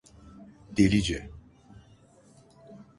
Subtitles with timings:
[0.79, 1.19] Delice.